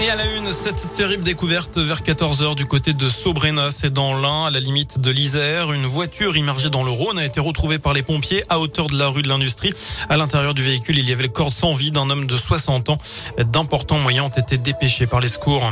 [0.00, 4.16] Et à la une, cette terrible découverte vers 14h du côté de Sobrena, c'est dans
[4.16, 5.72] l'Ain, à la limite de l'Isère.
[5.72, 8.96] Une voiture immergée dans le Rhône a été retrouvée par les pompiers à hauteur de
[8.96, 9.74] la rue de l'Industrie.
[10.08, 12.90] À l'intérieur du véhicule, il y avait le corps sans vie d'un homme de 60
[12.90, 12.98] ans.
[13.38, 15.68] D'importants moyens ont été dépêchés par les secours.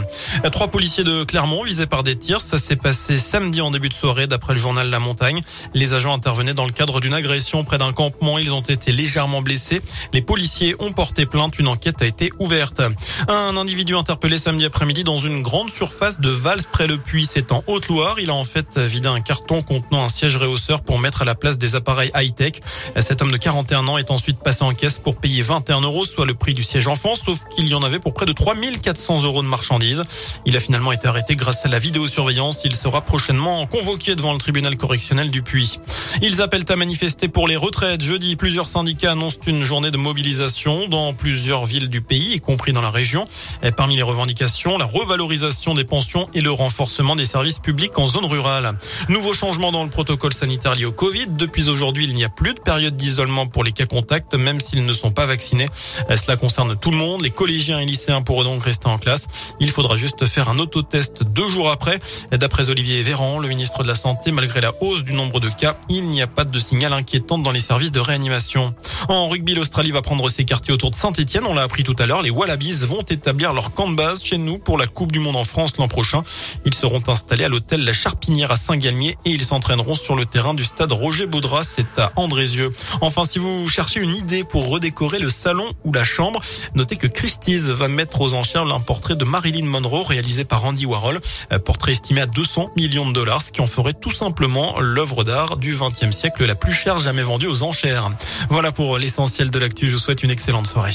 [0.51, 2.41] Trois policiers de Clermont visés par des tirs.
[2.41, 5.41] Ça s'est passé samedi en début de soirée, d'après le journal La Montagne.
[5.73, 8.41] Les agents intervenaient dans le cadre d'une agression près d'un campement.
[8.41, 9.81] Ils ont été légèrement blessés.
[10.13, 11.61] Les policiers ont porté plainte.
[11.61, 12.83] Une enquête a été ouverte.
[13.29, 17.29] Un individu interpellé samedi après-midi dans une grande surface de Vals près le puits.
[17.31, 18.19] C'est en Haute-Loire.
[18.19, 21.35] Il a en fait vidé un carton contenant un siège réhausseur pour mettre à la
[21.35, 22.55] place des appareils high-tech.
[22.99, 26.25] Cet homme de 41 ans est ensuite passé en caisse pour payer 21 euros, soit
[26.25, 29.43] le prix du siège enfant, sauf qu'il y en avait pour près de 3400 euros
[29.43, 30.03] de marchandises.
[30.47, 32.63] Il a finalement été arrêté grâce à la vidéosurveillance.
[32.65, 35.79] Il sera prochainement convoqué devant le tribunal correctionnel du Puy.
[36.23, 38.03] Ils appellent à manifester pour les retraites.
[38.03, 42.73] Jeudi, plusieurs syndicats annoncent une journée de mobilisation dans plusieurs villes du pays, y compris
[42.73, 43.29] dans la région.
[43.77, 48.25] Parmi les revendications, la revalorisation des pensions et le renforcement des services publics en zone
[48.25, 48.79] rurale.
[49.09, 51.27] Nouveau changement dans le protocole sanitaire lié au Covid.
[51.29, 54.85] Depuis aujourd'hui, il n'y a plus de période d'isolement pour les cas contacts, même s'ils
[54.85, 55.67] ne sont pas vaccinés.
[56.09, 57.23] Cela concerne tout le monde.
[57.23, 59.27] Les collégiens et lycéens pourront donc rester en classe.
[59.61, 61.99] Il faudra juste faire un autotest deux jours après.
[62.31, 65.77] D'après Olivier Véran, le ministre de la Santé, malgré la hausse du nombre de cas,
[65.89, 68.75] il n'y a pas de signal inquiétant dans les services de réanimation.
[69.09, 71.45] En rugby, l'Australie va prendre ses quartiers autour de Saint-Etienne.
[71.49, 72.23] On l'a appris tout à l'heure.
[72.23, 75.37] Les Wallabies vont établir leur camp de base chez nous pour la Coupe du Monde
[75.37, 76.23] en France l'an prochain.
[76.65, 80.55] Ils seront installés à l'hôtel La Charpinière à Saint-Galmier et ils s'entraîneront sur le terrain
[80.55, 81.65] du stade Roger Baudras.
[81.65, 82.71] C'est à Andrézieux.
[83.01, 86.41] Enfin, si vous cherchez une idée pour redécorer le salon ou la chambre,
[86.75, 90.87] notez que Christie's va mettre aux enchères un portrait de Marilyn Monroe réalisé par Andy
[90.87, 91.21] Warhol.
[91.65, 95.57] Portrait estimé à 200 millions de dollars, ce qui en ferait tout simplement l'œuvre d'art
[95.57, 98.11] du XXe siècle la plus chère jamais vendue aux enchères.
[98.51, 99.89] Voilà pour l'essentiel de l'actu.
[99.89, 100.95] Je vous souhaite une excellente soirée.